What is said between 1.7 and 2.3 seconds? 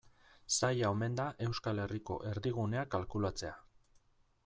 Herriko